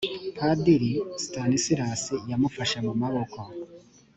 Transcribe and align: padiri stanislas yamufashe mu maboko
padiri 0.37 0.91
stanislas 1.25 2.03
yamufashe 2.31 2.77
mu 2.85 2.93
maboko 3.01 3.39